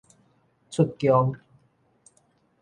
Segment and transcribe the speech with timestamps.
[0.71, 1.37] 出恭